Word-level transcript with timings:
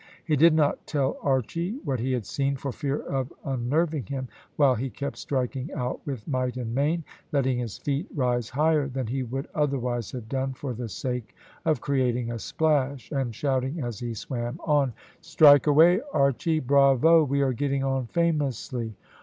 He 0.25 0.35
did 0.35 0.55
not 0.55 0.87
tell 0.87 1.15
Archy 1.21 1.77
what 1.85 1.99
he 1.99 2.13
had 2.13 2.25
seen, 2.25 2.55
for 2.55 2.71
fear 2.71 2.97
of 2.97 3.31
unnerving 3.45 4.07
him, 4.07 4.29
while 4.55 4.73
he 4.73 4.89
kept 4.89 5.15
striking 5.15 5.71
out 5.73 6.01
with 6.07 6.27
might 6.27 6.57
and 6.57 6.73
main, 6.73 7.03
letting 7.31 7.59
his 7.59 7.77
feet 7.77 8.07
rise 8.15 8.49
higher 8.49 8.87
than 8.87 9.05
he 9.05 9.21
would 9.21 9.47
otherwise 9.53 10.11
have 10.13 10.27
done 10.27 10.53
for 10.53 10.73
the 10.73 10.89
sake 10.89 11.35
of 11.65 11.81
creating 11.81 12.31
a 12.31 12.39
splash, 12.39 13.11
and 13.11 13.35
shouting 13.35 13.79
as 13.83 13.99
he 13.99 14.15
swam 14.15 14.59
on 14.63 14.91
"Strike 15.21 15.67
away, 15.67 16.01
Archy. 16.13 16.59
Bravo! 16.59 17.23
We 17.23 17.41
are 17.43 17.53
getting 17.53 17.83
on 17.83 18.07
famously." 18.07 18.95